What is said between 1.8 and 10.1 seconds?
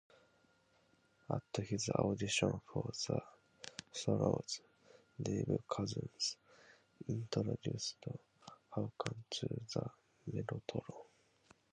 audition for the Strawbs, Dave Cousins introduced Hawken to the